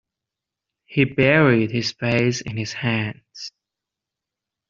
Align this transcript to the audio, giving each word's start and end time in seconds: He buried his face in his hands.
He 0.85 1.03
buried 1.05 1.69
his 1.69 1.91
face 1.91 2.41
in 2.41 2.57
his 2.57 2.73
hands. 2.73 3.51